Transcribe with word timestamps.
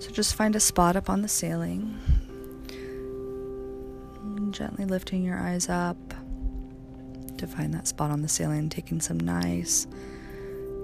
So 0.00 0.10
just 0.10 0.34
find 0.34 0.56
a 0.56 0.60
spot 0.60 0.96
up 0.96 1.10
on 1.10 1.20
the 1.20 1.28
ceiling. 1.28 1.94
Gently 4.50 4.86
lifting 4.86 5.22
your 5.22 5.38
eyes 5.38 5.68
up 5.68 5.98
to 7.36 7.46
find 7.46 7.74
that 7.74 7.86
spot 7.86 8.10
on 8.10 8.22
the 8.22 8.28
ceiling, 8.28 8.70
taking 8.70 9.00
some 9.00 9.20
nice, 9.20 9.86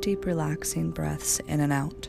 deep, 0.00 0.26
relaxing 0.26 0.90
breaths 0.90 1.40
in 1.48 1.60
and 1.60 1.72
out. 1.72 2.08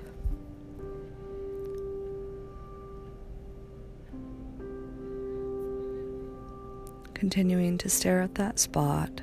Continuing 7.14 7.78
to 7.78 7.90
stare 7.90 8.22
at 8.22 8.36
that 8.36 8.60
spot. 8.60 9.22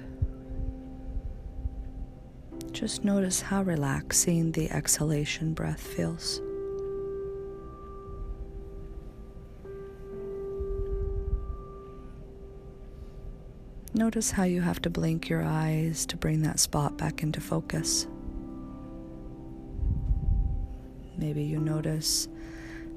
Just 2.72 3.04
notice 3.04 3.42
how 3.42 3.62
relaxing 3.62 4.52
the 4.52 4.70
exhalation 4.70 5.52
breath 5.52 5.80
feels. 5.80 6.40
Notice 13.96 14.32
how 14.32 14.42
you 14.42 14.60
have 14.60 14.82
to 14.82 14.90
blink 14.90 15.28
your 15.28 15.44
eyes 15.44 16.04
to 16.06 16.16
bring 16.16 16.42
that 16.42 16.58
spot 16.58 16.98
back 16.98 17.22
into 17.22 17.40
focus. 17.40 18.08
Maybe 21.16 21.44
you 21.44 21.60
notice 21.60 22.26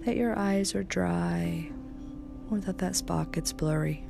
that 0.06 0.18
your 0.18 0.38
eyes 0.38 0.74
are 0.74 0.82
dry 0.82 1.70
or 2.50 2.58
that 2.62 2.80
that 2.80 2.96
spot 2.96 3.32
gets 3.32 3.54
blurry. 3.54 4.04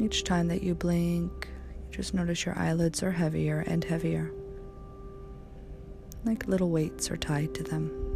Each 0.00 0.24
time 0.24 0.48
that 0.48 0.62
you 0.62 0.74
blink, 0.74 1.48
you 1.90 1.96
just 1.96 2.14
notice 2.14 2.46
your 2.46 2.58
eyelids 2.58 3.02
are 3.02 3.12
heavier 3.12 3.64
and 3.66 3.84
heavier, 3.84 4.32
like 6.24 6.46
little 6.46 6.70
weights 6.70 7.10
are 7.10 7.18
tied 7.18 7.52
to 7.56 7.62
them. 7.62 8.07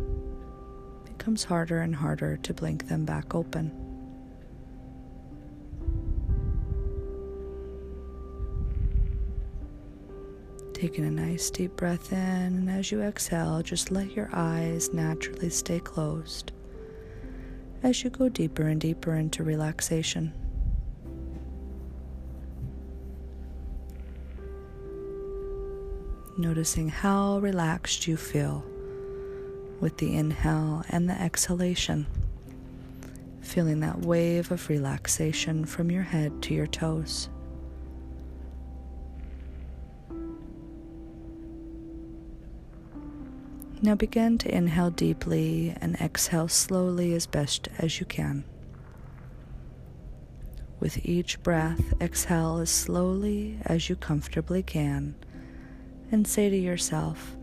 Becomes 1.23 1.45
harder 1.45 1.83
and 1.83 1.95
harder 1.95 2.37
to 2.39 2.53
blink 2.53 2.89
them 2.89 3.05
back 3.05 3.33
open. 3.33 3.71
Taking 10.75 11.05
a 11.05 11.11
nice 11.13 11.49
deep 11.49 11.77
breath 11.77 12.11
in, 12.11 12.19
and 12.19 12.69
as 12.69 12.91
you 12.91 13.03
exhale, 13.03 13.63
just 13.63 13.93
let 13.93 14.11
your 14.17 14.31
eyes 14.33 14.93
naturally 14.93 15.49
stay 15.49 15.79
closed 15.79 16.51
as 17.85 18.03
you 18.03 18.11
go 18.11 18.29
deeper 18.29 18.67
and 18.67 18.81
deeper 18.81 19.15
into 19.15 19.45
relaxation. 19.45 20.33
noticing 26.37 26.89
how 26.89 27.39
relaxed 27.39 28.09
you 28.09 28.17
feel 28.17 28.65
with 29.83 29.99
the 29.99 30.15
inhale 30.15 30.85
and 30.91 31.11
the 31.11 31.21
exhalation. 31.21 32.07
Feeling 33.41 33.81
that 33.81 33.99
wave 33.99 34.53
of 34.53 34.69
relaxation 34.69 35.65
from 35.65 35.91
your 35.91 36.05
head 36.05 36.41
to 36.43 36.55
your 36.55 36.69
toes. 36.69 37.29
Now 43.83 43.97
begin 43.97 44.39
to 44.39 44.55
inhale 44.55 44.91
deeply 44.91 45.75
and 45.81 45.97
exhale 45.97 46.47
slowly 46.47 47.15
as 47.15 47.27
best 47.27 47.67
as 47.79 47.99
you 47.99 48.07
can. 48.07 48.45
With 50.79 51.05
each 51.05 51.43
breath, 51.43 51.93
exhale 52.01 52.59
as 52.59 52.71
slowly 52.71 53.59
as 53.65 53.89
you 53.89 53.97
comfortably 53.97 54.63
can 54.63 55.17
and 56.13 56.25
say 56.25 56.49
to 56.49 56.57
yourself, 56.57 57.35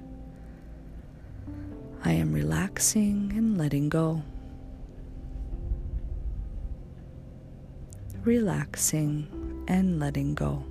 I 2.04 2.14
am 2.14 2.32
relaxing 2.32 3.34
and 3.36 3.58
letting 3.58 3.90
go. 3.90 4.22
Relaxing 8.24 9.66
and 9.68 10.00
letting 10.00 10.34
go. 10.34 10.64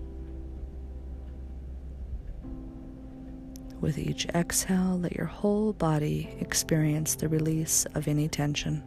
With 3.81 3.99
each 3.99 4.27
exhale, 4.29 4.99
let 5.01 5.13
your 5.15 5.27
whole 5.27 5.73
body 5.73 6.37
experience 6.41 7.15
the 7.15 7.29
release 7.29 7.85
of 7.95 8.09
any 8.09 8.29
tension. 8.29 8.83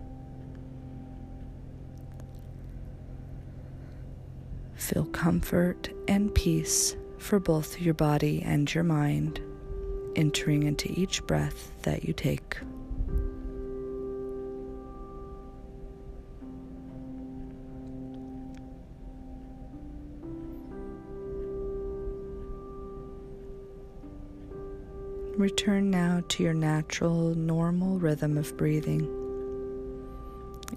Feel 4.73 5.05
comfort 5.05 5.89
and 6.07 6.33
peace 6.33 6.95
for 7.19 7.39
both 7.39 7.79
your 7.79 7.93
body 7.93 8.41
and 8.41 8.73
your 8.73 8.83
mind, 8.83 9.39
entering 10.15 10.63
into 10.63 10.91
each 10.91 11.25
breath 11.25 11.71
that 11.83 12.03
you 12.03 12.13
take. 12.13 12.57
Return 25.37 25.89
now 25.89 26.21
to 26.27 26.43
your 26.43 26.53
natural, 26.53 27.33
normal 27.33 27.97
rhythm 27.97 28.37
of 28.37 28.55
breathing. 28.57 29.07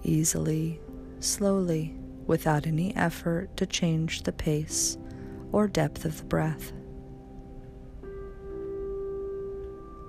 Easily, 0.04 0.80
slowly, 1.20 1.94
without 2.26 2.66
any 2.66 2.96
effort 2.96 3.54
to 3.58 3.66
change 3.66 4.22
the 4.22 4.32
pace 4.32 4.96
or 5.52 5.68
depth 5.68 6.04
of 6.04 6.16
the 6.16 6.24
breath. 6.24 6.72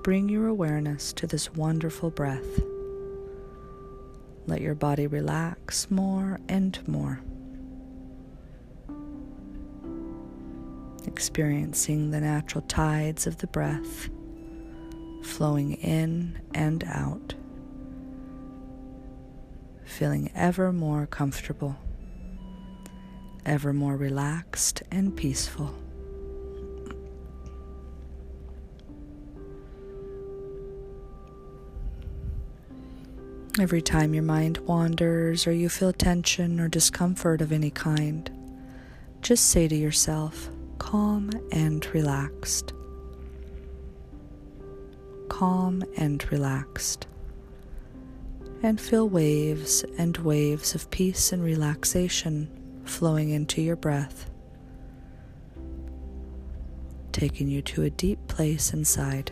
Bring 0.06 0.30
your 0.30 0.46
awareness 0.46 1.12
to 1.14 1.26
this 1.26 1.52
wonderful 1.56 2.12
breath. 2.12 2.62
Let 4.46 4.62
your 4.62 4.76
body 4.76 5.08
relax 5.08 5.90
more 5.90 6.40
and 6.48 6.78
more. 6.88 7.22
Experiencing 11.08 12.12
the 12.12 12.22
natural 12.22 12.62
tides 12.68 13.26
of 13.26 13.40
the 13.40 13.48
breath 13.48 14.08
flowing 15.24 15.74
in 15.74 16.40
and 16.54 16.84
out, 16.84 17.34
feeling 19.86 20.32
ever 20.36 20.72
more 20.72 21.08
comfortable 21.08 21.78
ever 23.44 23.74
more 23.74 23.96
relaxed 23.96 24.82
and 24.92 25.16
peaceful. 25.16 25.74
Every 33.58 33.82
time 33.82 34.14
your 34.14 34.24
mind 34.24 34.58
wanders 34.58 35.48
or 35.48 35.54
you 35.54 35.70
feel 35.70 35.94
tension 35.94 36.60
or 36.60 36.68
discomfort 36.68 37.42
of 37.42 37.54
any 37.54 37.70
kind, 37.72 38.30
just 39.22 39.50
say 39.50 39.70
to 39.70 39.76
yourself, 39.76 40.50
calm 40.78 41.32
and 41.54 41.88
relaxed. 41.94 42.74
Calm 45.30 45.86
and 45.96 46.30
relaxed. 46.34 47.08
And 48.62 48.80
feel 48.80 49.08
waves 49.08 49.86
and 49.98 50.18
waves 50.18 50.76
of 50.76 50.92
peace 50.92 51.32
and 51.32 51.42
relaxation 51.42 52.50
flowing 52.84 53.30
into 53.30 53.62
your 53.62 53.78
breath, 53.78 54.30
taking 57.14 57.48
you 57.48 57.62
to 57.62 57.84
a 57.84 57.90
deep 57.90 58.28
place 58.28 58.74
inside. 58.74 59.32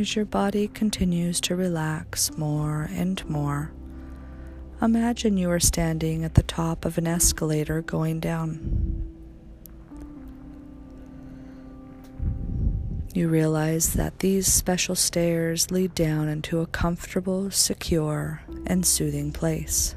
As 0.00 0.16
your 0.16 0.24
body 0.24 0.66
continues 0.66 1.42
to 1.42 1.54
relax 1.54 2.34
more 2.38 2.88
and 2.90 3.22
more, 3.28 3.70
imagine 4.80 5.36
you 5.36 5.50
are 5.50 5.60
standing 5.60 6.24
at 6.24 6.36
the 6.36 6.42
top 6.42 6.86
of 6.86 6.96
an 6.96 7.06
escalator 7.06 7.82
going 7.82 8.18
down. 8.18 9.06
You 13.12 13.28
realize 13.28 13.92
that 13.92 14.20
these 14.20 14.50
special 14.50 14.94
stairs 14.94 15.70
lead 15.70 15.94
down 15.94 16.28
into 16.28 16.60
a 16.60 16.66
comfortable, 16.66 17.50
secure, 17.50 18.40
and 18.66 18.86
soothing 18.86 19.32
place. 19.32 19.94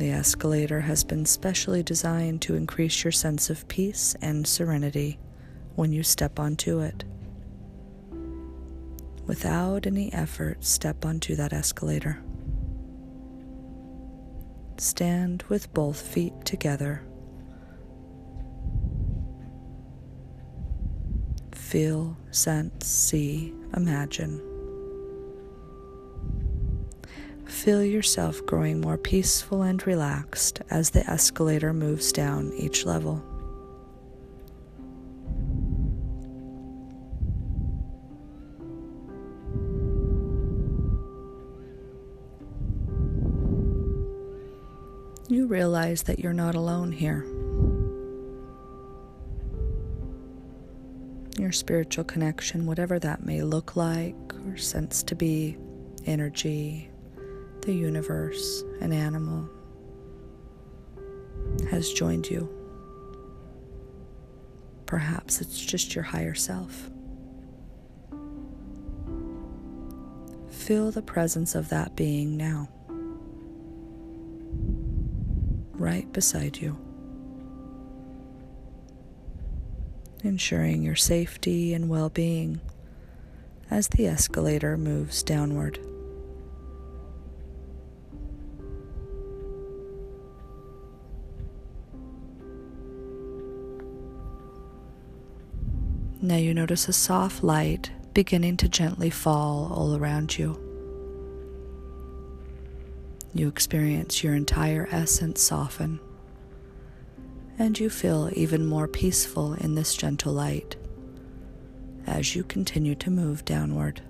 The 0.00 0.12
escalator 0.12 0.80
has 0.80 1.04
been 1.04 1.26
specially 1.26 1.82
designed 1.82 2.40
to 2.42 2.54
increase 2.54 3.04
your 3.04 3.12
sense 3.12 3.50
of 3.50 3.68
peace 3.68 4.16
and 4.22 4.46
serenity 4.46 5.18
when 5.74 5.92
you 5.92 6.02
step 6.02 6.40
onto 6.40 6.78
it. 6.78 7.04
Without 9.26 9.86
any 9.86 10.10
effort, 10.14 10.64
step 10.64 11.04
onto 11.04 11.36
that 11.36 11.52
escalator. 11.52 12.18
Stand 14.78 15.42
with 15.50 15.70
both 15.74 16.00
feet 16.00 16.32
together 16.46 17.02
feel, 21.52 22.16
sense, 22.32 22.86
see, 22.88 23.52
imagine. 23.76 24.49
Feel 27.50 27.84
yourself 27.84 28.46
growing 28.46 28.80
more 28.80 28.96
peaceful 28.96 29.60
and 29.60 29.86
relaxed 29.86 30.62
as 30.70 30.90
the 30.90 31.08
escalator 31.10 31.74
moves 31.74 32.10
down 32.10 32.52
each 32.54 32.86
level. 32.86 33.22
You 45.28 45.46
realize 45.46 46.04
that 46.04 46.18
you're 46.20 46.32
not 46.32 46.54
alone 46.54 46.92
here. 46.92 47.26
Your 51.38 51.52
spiritual 51.52 52.04
connection, 52.04 52.64
whatever 52.64 52.98
that 53.00 53.26
may 53.26 53.42
look 53.42 53.76
like 53.76 54.16
or 54.46 54.56
sense 54.56 55.02
to 55.02 55.14
be, 55.14 55.58
energy, 56.06 56.89
the 57.62 57.72
universe, 57.74 58.62
an 58.80 58.92
animal, 58.92 59.48
has 61.70 61.92
joined 61.92 62.28
you. 62.28 62.48
Perhaps 64.86 65.40
it's 65.40 65.58
just 65.60 65.94
your 65.94 66.04
higher 66.04 66.34
self. 66.34 66.90
Feel 70.48 70.90
the 70.90 71.02
presence 71.02 71.54
of 71.54 71.68
that 71.68 71.96
being 71.96 72.36
now, 72.36 72.68
right 75.72 76.10
beside 76.12 76.58
you, 76.58 76.76
ensuring 80.22 80.82
your 80.82 80.96
safety 80.96 81.74
and 81.74 81.88
well 81.88 82.08
being 82.08 82.60
as 83.70 83.88
the 83.88 84.06
escalator 84.06 84.76
moves 84.76 85.22
downward. 85.22 85.78
Now 96.22 96.36
you 96.36 96.52
notice 96.52 96.86
a 96.86 96.92
soft 96.92 97.42
light 97.42 97.90
beginning 98.12 98.58
to 98.58 98.68
gently 98.68 99.08
fall 99.08 99.72
all 99.72 99.96
around 99.96 100.36
you. 100.36 100.60
You 103.32 103.48
experience 103.48 104.22
your 104.22 104.34
entire 104.34 104.86
essence 104.90 105.40
soften, 105.40 105.98
and 107.58 107.78
you 107.80 107.88
feel 107.88 108.28
even 108.34 108.66
more 108.66 108.86
peaceful 108.86 109.54
in 109.54 109.76
this 109.76 109.94
gentle 109.94 110.34
light 110.34 110.76
as 112.06 112.36
you 112.36 112.44
continue 112.44 112.96
to 112.96 113.10
move 113.10 113.46
downward. 113.46 114.02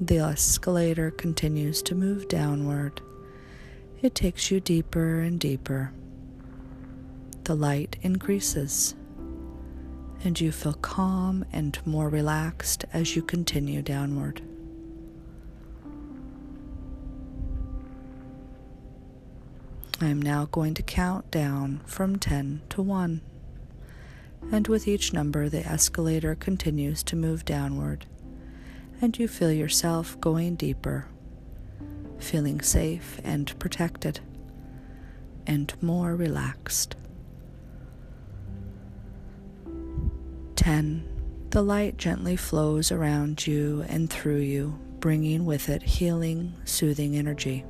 The 0.00 0.18
escalator 0.18 1.10
continues 1.10 1.82
to 1.82 1.94
move 1.94 2.26
downward 2.28 3.02
it 4.02 4.14
takes 4.14 4.50
you 4.50 4.60
deeper 4.60 5.20
and 5.20 5.40
deeper. 5.40 5.92
The 7.44 7.54
light 7.54 7.96
increases, 8.02 8.94
and 10.22 10.38
you 10.38 10.52
feel 10.52 10.74
calm 10.74 11.44
and 11.52 11.78
more 11.86 12.08
relaxed 12.08 12.84
as 12.92 13.16
you 13.16 13.22
continue 13.22 13.82
downward. 13.82 14.42
I 19.98 20.08
am 20.08 20.20
now 20.20 20.46
going 20.46 20.74
to 20.74 20.82
count 20.82 21.30
down 21.30 21.80
from 21.86 22.16
10 22.16 22.62
to 22.70 22.82
1. 22.82 23.22
And 24.52 24.68
with 24.68 24.86
each 24.86 25.14
number, 25.14 25.48
the 25.48 25.66
escalator 25.66 26.34
continues 26.34 27.02
to 27.04 27.16
move 27.16 27.46
downward, 27.46 28.04
and 29.00 29.18
you 29.18 29.26
feel 29.26 29.50
yourself 29.50 30.20
going 30.20 30.56
deeper 30.56 31.06
feeling 32.18 32.60
safe 32.60 33.20
and 33.24 33.58
protected, 33.58 34.20
and 35.46 35.72
more 35.82 36.14
relaxed. 36.16 36.96
10. 40.56 41.08
The 41.50 41.62
light 41.62 41.96
gently 41.96 42.34
flows 42.36 42.90
around 42.90 43.46
you 43.46 43.84
and 43.88 44.10
through 44.10 44.40
you, 44.40 44.78
bringing 44.98 45.44
with 45.44 45.68
it 45.68 45.82
healing, 45.82 46.54
soothing 46.64 47.16
energy. 47.16 47.64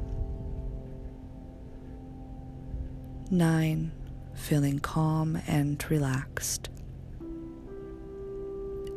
9. 3.31 3.93
Feeling 4.35 4.79
calm 4.79 5.39
and 5.47 5.85
relaxed. 5.91 6.71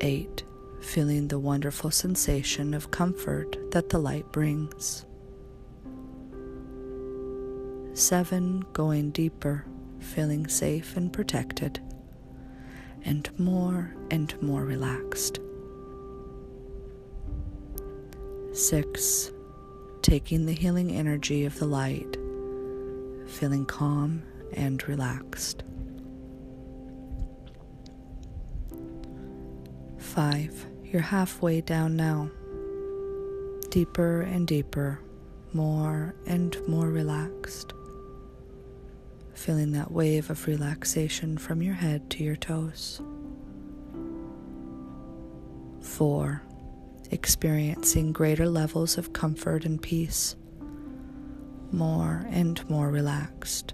8. 0.01 0.43
Feeling 0.81 1.27
the 1.27 1.39
wonderful 1.39 1.91
sensation 1.91 2.73
of 2.73 2.91
comfort 2.91 3.57
that 3.71 3.89
the 3.89 3.97
light 3.99 4.31
brings. 4.31 5.05
Seven, 7.99 8.63
going 8.71 9.11
deeper, 9.11 9.65
feeling 9.99 10.47
safe 10.47 10.95
and 10.95 11.11
protected, 11.11 11.81
and 13.03 13.29
more 13.37 13.93
and 14.09 14.41
more 14.41 14.63
relaxed. 14.63 15.41
Six, 18.53 19.31
taking 20.01 20.45
the 20.45 20.53
healing 20.53 20.95
energy 20.95 21.43
of 21.43 21.59
the 21.59 21.65
light, 21.65 22.15
feeling 23.27 23.65
calm 23.65 24.23
and 24.53 24.87
relaxed. 24.87 25.63
Five, 29.97 30.65
you're 30.85 31.01
halfway 31.01 31.59
down 31.59 31.97
now. 31.97 32.31
Deeper 33.69 34.21
and 34.21 34.47
deeper, 34.47 35.01
more 35.51 36.15
and 36.25 36.57
more 36.65 36.87
relaxed 36.87 37.08
feeling 39.49 39.71
that 39.71 39.91
wave 39.91 40.29
of 40.29 40.45
relaxation 40.45 41.35
from 41.35 41.59
your 41.59 41.73
head 41.73 42.07
to 42.07 42.23
your 42.23 42.35
toes. 42.35 43.01
Four, 45.81 46.43
experiencing 47.09 48.13
greater 48.13 48.47
levels 48.47 48.99
of 48.99 49.11
comfort 49.11 49.65
and 49.65 49.81
peace, 49.81 50.35
more 51.71 52.27
and 52.29 52.69
more 52.69 52.91
relaxed. 52.91 53.73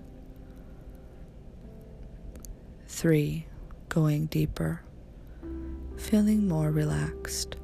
Three, 2.88 3.46
going 3.90 4.28
deeper, 4.28 4.82
feeling 5.98 6.48
more 6.48 6.72
relaxed. 6.72 7.58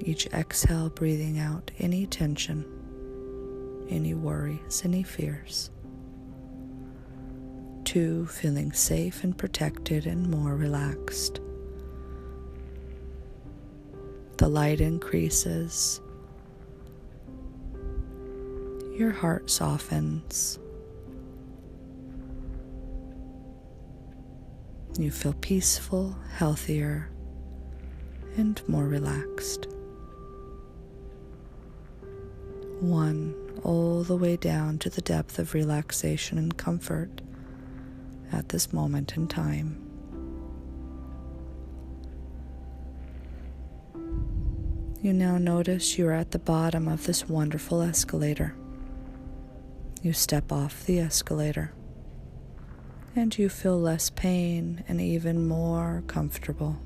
Each 0.00 0.26
exhale, 0.28 0.88
breathing 0.88 1.38
out 1.38 1.70
any 1.78 2.06
tension 2.06 2.81
any 3.92 4.14
worries, 4.14 4.82
any 4.84 5.02
fears. 5.02 5.70
Two, 7.84 8.26
feeling 8.26 8.72
safe 8.72 9.22
and 9.22 9.36
protected 9.36 10.06
and 10.06 10.28
more 10.30 10.56
relaxed. 10.56 11.40
The 14.38 14.48
light 14.48 14.80
increases. 14.80 16.00
Your 18.96 19.10
heart 19.10 19.50
softens. 19.50 20.58
You 24.98 25.10
feel 25.10 25.34
peaceful, 25.34 26.16
healthier, 26.34 27.10
and 28.36 28.60
more 28.68 28.86
relaxed. 28.86 29.68
One 32.82 33.36
all 33.62 34.02
the 34.02 34.16
way 34.16 34.36
down 34.36 34.78
to 34.78 34.90
the 34.90 35.00
depth 35.00 35.38
of 35.38 35.54
relaxation 35.54 36.36
and 36.36 36.56
comfort 36.56 37.20
at 38.32 38.48
this 38.48 38.72
moment 38.72 39.16
in 39.16 39.28
time. 39.28 39.80
You 45.00 45.12
now 45.12 45.38
notice 45.38 45.96
you 45.96 46.08
are 46.08 46.12
at 46.12 46.32
the 46.32 46.40
bottom 46.40 46.88
of 46.88 47.06
this 47.06 47.28
wonderful 47.28 47.82
escalator. 47.82 48.56
You 50.02 50.12
step 50.12 50.50
off 50.50 50.84
the 50.84 50.98
escalator 50.98 51.72
and 53.14 53.38
you 53.38 53.48
feel 53.48 53.78
less 53.78 54.10
pain 54.10 54.82
and 54.88 55.00
even 55.00 55.46
more 55.46 56.02
comfortable. 56.08 56.80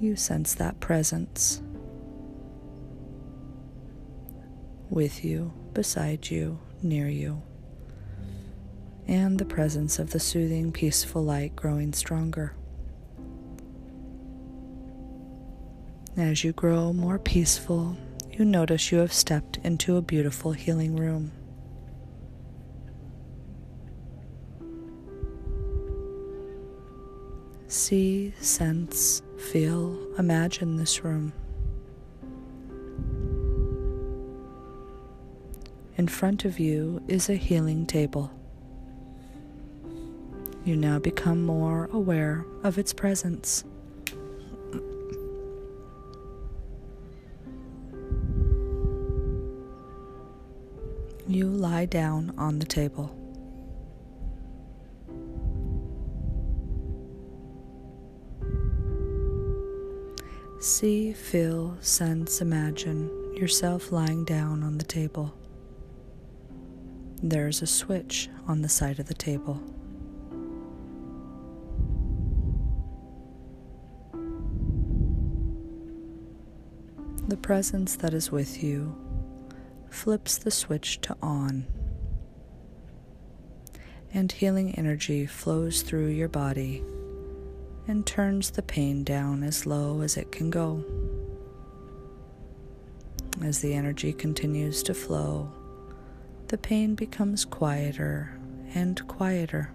You 0.00 0.16
sense 0.16 0.54
that 0.54 0.80
presence 0.80 1.60
with 4.90 5.24
you, 5.24 5.52
beside 5.74 6.30
you, 6.30 6.58
near 6.82 7.08
you, 7.08 7.42
and 9.06 9.38
the 9.38 9.44
presence 9.44 9.98
of 9.98 10.10
the 10.10 10.20
soothing, 10.20 10.72
peaceful 10.72 11.22
light 11.22 11.56
growing 11.56 11.92
stronger. 11.92 12.54
As 16.16 16.44
you 16.44 16.52
grow 16.52 16.92
more 16.92 17.18
peaceful 17.18 17.96
you 18.38 18.44
notice 18.44 18.92
you 18.92 18.98
have 18.98 19.12
stepped 19.12 19.58
into 19.64 19.96
a 19.96 20.00
beautiful 20.00 20.52
healing 20.52 20.94
room. 20.94 21.32
See, 27.66 28.32
sense, 28.38 29.22
feel, 29.38 29.96
imagine 30.18 30.76
this 30.76 31.02
room. 31.04 31.32
In 35.96 36.06
front 36.06 36.44
of 36.44 36.58
you 36.60 37.02
is 37.08 37.28
a 37.28 37.34
healing 37.34 37.86
table. 37.86 38.30
You 40.64 40.76
now 40.76 40.98
become 40.98 41.44
more 41.44 41.88
aware 41.92 42.44
of 42.62 42.78
its 42.78 42.92
presence. 42.92 43.64
You 51.26 51.46
lie 51.46 51.86
down 51.86 52.32
on 52.38 52.58
the 52.58 52.66
table. 52.66 53.17
See, 60.60 61.12
feel, 61.12 61.76
sense, 61.80 62.40
imagine 62.40 63.08
yourself 63.32 63.92
lying 63.92 64.24
down 64.24 64.64
on 64.64 64.76
the 64.76 64.84
table. 64.84 65.32
There's 67.22 67.62
a 67.62 67.66
switch 67.66 68.28
on 68.48 68.62
the 68.62 68.68
side 68.68 68.98
of 68.98 69.06
the 69.06 69.14
table. 69.14 69.62
The 77.28 77.36
presence 77.36 77.94
that 77.94 78.12
is 78.12 78.32
with 78.32 78.60
you 78.60 78.96
flips 79.90 80.38
the 80.38 80.50
switch 80.50 81.00
to 81.02 81.16
on, 81.22 81.68
and 84.12 84.32
healing 84.32 84.74
energy 84.74 85.24
flows 85.24 85.82
through 85.82 86.08
your 86.08 86.28
body 86.28 86.82
and 87.88 88.04
turns 88.04 88.50
the 88.50 88.62
pain 88.62 89.02
down 89.02 89.42
as 89.42 89.64
low 89.64 90.02
as 90.02 90.18
it 90.18 90.30
can 90.30 90.50
go. 90.50 90.84
As 93.42 93.60
the 93.60 93.72
energy 93.72 94.12
continues 94.12 94.82
to 94.84 94.94
flow, 94.94 95.50
the 96.48 96.58
pain 96.58 96.94
becomes 96.94 97.46
quieter 97.46 98.38
and 98.74 99.06
quieter, 99.08 99.70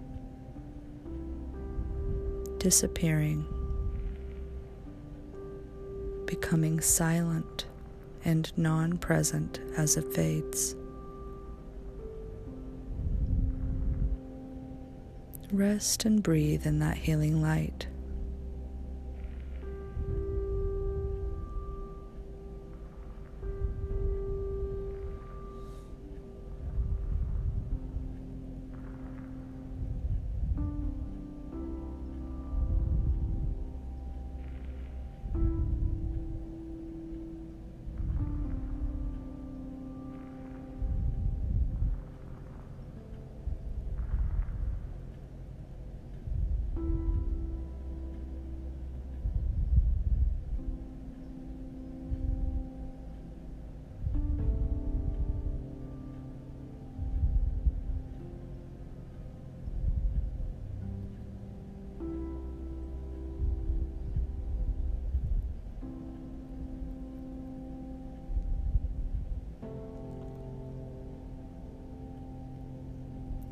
disappearing, 2.58 3.44
becoming 6.26 6.80
silent 6.80 7.66
and 8.24 8.52
non 8.56 8.96
present 8.96 9.60
as 9.76 9.96
it 9.96 10.14
fades. 10.14 10.76
Rest 15.50 16.04
and 16.04 16.22
breathe 16.22 16.66
in 16.66 16.78
that 16.80 16.96
healing 16.96 17.42
light. 17.42 17.86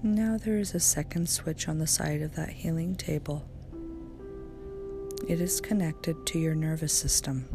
Now 0.05 0.37
there 0.37 0.59
is 0.59 0.75
a 0.75 0.81
second 0.81 1.29
switch 1.29 1.69
on 1.69 1.79
the 1.79 1.87
side 1.87 2.23
of 2.23 2.35
that 2.35 2.49
healing 2.49 2.97
table. 2.97 3.45
It 5.29 5.41
is 5.41 5.61
connected 5.61 6.27
to 6.27 6.41
your 6.41 6.57
nervous 6.57 6.93
system. 6.93 7.47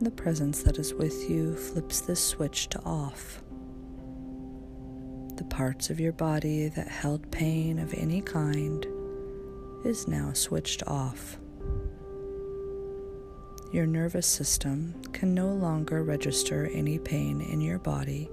The 0.00 0.12
presence 0.12 0.62
that 0.62 0.78
is 0.78 0.94
with 0.94 1.28
you 1.28 1.56
flips 1.56 2.00
this 2.00 2.24
switch 2.24 2.68
to 2.68 2.80
off. 2.84 3.42
The 5.34 5.46
parts 5.50 5.90
of 5.90 5.98
your 5.98 6.12
body 6.12 6.68
that 6.68 6.86
held 6.86 7.28
pain 7.32 7.80
of 7.80 7.92
any 7.92 8.20
kind 8.20 8.86
is 9.84 10.06
now 10.06 10.32
switched 10.32 10.84
off. 10.86 11.38
Your 13.70 13.86
nervous 13.86 14.26
system 14.26 14.94
can 15.12 15.34
no 15.34 15.48
longer 15.48 16.02
register 16.02 16.70
any 16.72 16.98
pain 16.98 17.42
in 17.42 17.60
your 17.60 17.78
body 17.78 18.30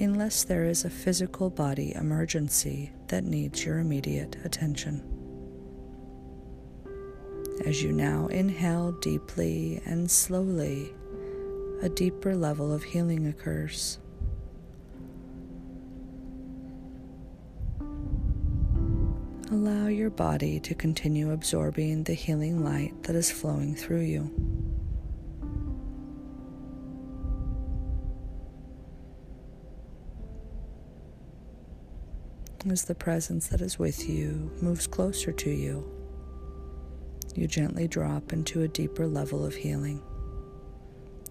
unless 0.00 0.42
there 0.42 0.64
is 0.64 0.84
a 0.84 0.90
physical 0.90 1.50
body 1.50 1.94
emergency 1.94 2.90
that 3.08 3.24
needs 3.24 3.64
your 3.64 3.78
immediate 3.78 4.36
attention. 4.44 5.02
As 7.64 7.82
you 7.82 7.92
now 7.92 8.26
inhale 8.28 8.92
deeply 8.92 9.80
and 9.84 10.10
slowly, 10.10 10.92
a 11.82 11.88
deeper 11.88 12.34
level 12.34 12.72
of 12.72 12.82
healing 12.82 13.26
occurs. 13.26 13.98
Allow 19.50 19.86
your 19.86 20.10
body 20.10 20.58
to 20.60 20.74
continue 20.74 21.30
absorbing 21.30 22.04
the 22.04 22.14
healing 22.14 22.64
light 22.64 23.02
that 23.04 23.14
is 23.14 23.30
flowing 23.30 23.76
through 23.76 24.00
you. 24.00 24.43
As 32.70 32.84
the 32.84 32.94
presence 32.94 33.48
that 33.48 33.60
is 33.60 33.78
with 33.78 34.08
you 34.08 34.50
moves 34.62 34.86
closer 34.86 35.32
to 35.32 35.50
you, 35.50 35.84
you 37.34 37.46
gently 37.46 37.86
drop 37.86 38.32
into 38.32 38.62
a 38.62 38.68
deeper 38.68 39.06
level 39.06 39.44
of 39.44 39.54
healing, 39.54 40.02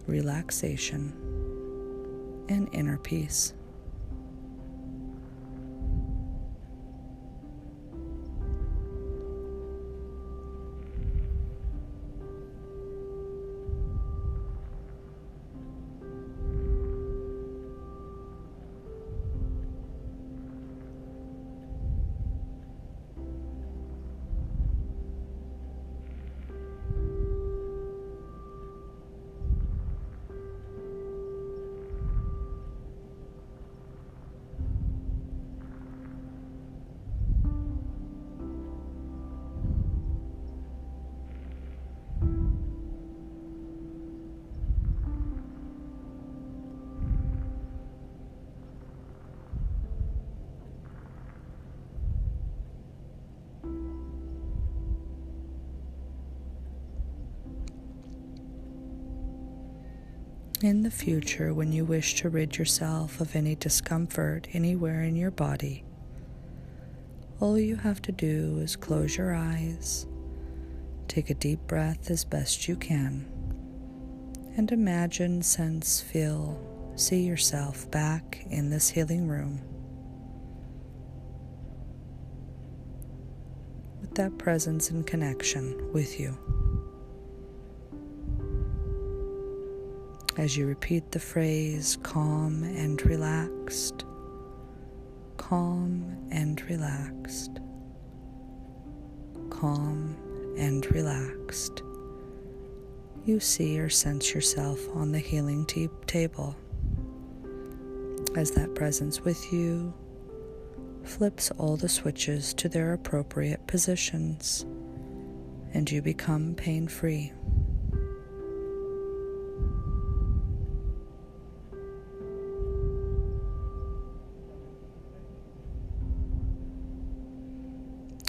relaxation, 0.06 1.12
and 2.50 2.70
inner 2.72 3.00
peace. 3.00 3.54
In 60.64 60.82
the 60.82 60.92
future, 60.92 61.54
when 61.54 61.74
you 61.74 61.84
wish 61.84 62.16
to 62.22 62.30
rid 62.30 62.58
yourself 62.58 63.20
of 63.20 63.36
any 63.36 63.54
discomfort 63.54 64.48
anywhere 64.54 65.04
in 65.04 65.18
your 65.18 65.30
body, 65.30 65.84
all 67.42 67.60
you 67.60 67.76
have 67.76 68.02
to 68.04 68.14
do 68.14 68.60
is 68.60 68.78
close 68.78 69.18
your 69.18 69.36
eyes 69.36 70.08
Take 71.10 71.30
a 71.30 71.34
deep 71.34 71.60
breath 71.68 72.10
as 72.10 72.24
best 72.24 72.70
you 72.70 72.78
can 72.78 73.28
and 74.56 74.72
imagine, 74.72 75.42
sense, 75.42 76.00
feel, 76.00 76.58
see 76.96 77.24
yourself 77.24 77.92
back 77.92 78.46
in 78.50 78.70
this 78.70 78.88
healing 78.88 79.28
room 79.28 79.62
with 84.00 84.16
that 84.16 84.38
presence 84.38 84.92
and 84.92 85.06
connection 85.06 85.92
with 85.92 86.20
you. 86.22 86.53
As 90.36 90.58
you 90.58 90.66
repeat 90.66 91.12
the 91.12 91.20
phrase 91.20 91.98
calm 92.02 92.64
and 92.64 93.06
relaxed, 93.06 94.04
calm 95.38 96.18
and 96.32 96.60
relaxed, 96.68 97.60
calm 99.52 100.16
and 100.58 100.92
relaxed. 100.92 101.84
You 103.26 103.40
see 103.40 103.80
or 103.80 103.90
sense 103.90 104.34
yourself 104.34 104.80
on 104.96 105.12
the 105.12 105.20
healing 105.20 105.68
table. 106.08 106.56
As 108.36 108.50
that 108.52 108.74
presence 108.74 109.22
with 109.22 109.54
you 109.54 109.94
flips 111.04 111.52
all 111.52 111.78
the 111.78 111.88
switches 111.88 112.56
to 112.56 112.68
their 112.68 112.94
appropriate 112.94 113.68
positions 113.68 114.66
and 115.76 115.92
you 115.92 116.02
become 116.02 116.56
pain 116.56 116.88
free. 116.88 117.32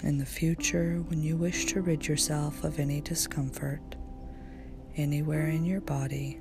In 0.04 0.18
the 0.18 0.26
future, 0.26 1.02
when 1.08 1.22
you 1.22 1.34
wish 1.34 1.64
to 1.72 1.80
rid 1.80 2.06
yourself 2.06 2.62
of 2.62 2.78
any 2.78 3.00
discomfort, 3.00 3.96
anywhere 4.96 5.46
in 5.46 5.64
your 5.64 5.80
body. 5.80 6.38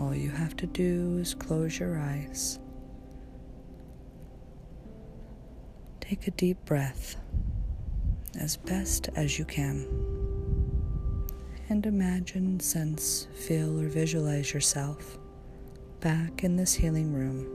All 0.00 0.14
you 0.14 0.30
have 0.30 0.56
to 0.56 0.66
do 0.66 1.18
is 1.18 1.34
close 1.34 1.78
your 1.78 1.98
eyes. 1.98 2.58
Take 6.00 6.26
a 6.26 6.30
deep 6.30 6.64
breath 6.64 7.16
as 8.40 8.56
best 8.56 9.10
as 9.14 9.38
you 9.38 9.44
can. 9.44 9.86
And 11.68 11.84
imagine, 11.84 12.58
sense, 12.58 13.28
feel, 13.34 13.78
or 13.78 13.88
visualize 13.88 14.54
yourself 14.54 15.18
back 16.00 16.42
in 16.42 16.56
this 16.56 16.72
healing 16.72 17.12
room 17.12 17.46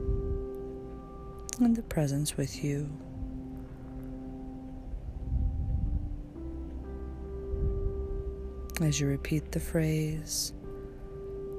and 1.58 1.74
the 1.74 1.82
presence 1.82 2.36
with 2.36 2.62
you 2.62 2.88
as 8.80 9.00
you 9.00 9.06
repeat 9.06 9.50
the 9.50 9.60
phrase 9.60 10.52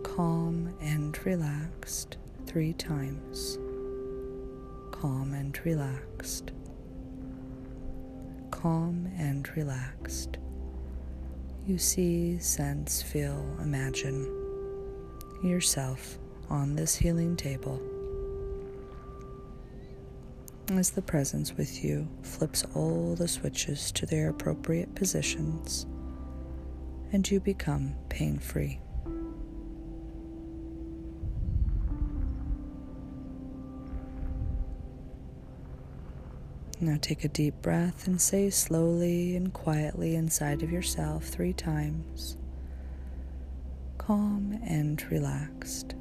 calm 0.03 0.73
and 0.81 1.17
relaxed 1.25 2.17
three 2.45 2.73
times. 2.73 3.57
Calm 4.91 5.33
and 5.33 5.59
relaxed. 5.65 6.51
Calm 8.51 9.11
and 9.17 9.49
relaxed. 9.55 10.37
You 11.65 11.77
see, 11.77 12.39
sense, 12.39 13.01
feel, 13.01 13.45
imagine 13.61 14.25
yourself 15.43 16.17
on 16.49 16.75
this 16.75 16.95
healing 16.95 17.35
table 17.35 17.81
as 20.71 20.91
the 20.91 21.01
presence 21.01 21.55
with 21.55 21.83
you 21.83 22.07
flips 22.21 22.63
all 22.75 23.15
the 23.15 23.27
switches 23.27 23.91
to 23.91 24.05
their 24.05 24.29
appropriate 24.29 24.93
positions 24.95 25.87
and 27.11 27.29
you 27.29 27.39
become 27.39 27.95
pain 28.09 28.39
free. 28.39 28.79
Now 36.81 36.97
take 37.01 37.25
a 37.25 37.27
deep 37.27 37.61
breath 37.61 38.07
and 38.07 38.21
say 38.21 38.49
slowly 38.49 39.35
and 39.35 39.51
quietly 39.51 40.15
inside 40.15 40.63
of 40.63 40.71
yourself 40.71 41.25
three 41.25 41.51
times 41.51 42.37
calm 43.97 44.57
and 44.65 45.03
relaxed. 45.11 45.93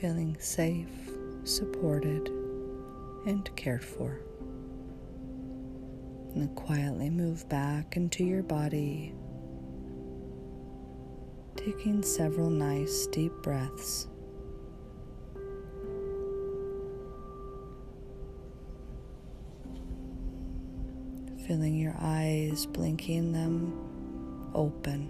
Feeling 0.00 0.36
safe, 0.38 1.10
supported, 1.42 2.28
and 3.26 3.50
cared 3.56 3.84
for. 3.84 4.20
And 6.34 6.54
quietly 6.54 7.10
move 7.10 7.48
back 7.48 7.96
into 7.96 8.22
your 8.22 8.44
body, 8.44 9.14
taking 11.56 12.02
several 12.02 12.48
nice 12.48 13.06
deep 13.08 13.32
breaths. 13.42 14.06
Feeling 21.46 21.76
your 21.76 21.96
eyes, 21.98 22.66
blinking 22.66 23.32
them 23.32 24.50
open, 24.54 25.08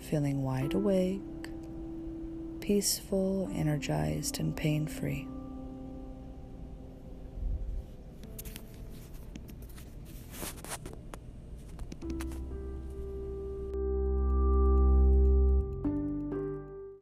feeling 0.00 0.42
wide 0.42 0.74
awake 0.74 1.22
peaceful, 2.62 3.50
energized, 3.54 4.38
and 4.38 4.56
pain 4.56 4.86
free. 4.86 5.26